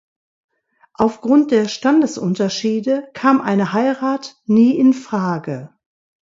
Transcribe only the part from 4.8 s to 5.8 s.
Frage.